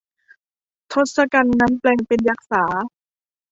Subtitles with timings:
[0.91, 2.63] ทศกัณฐ์นั้นแปลงเป็นยักษา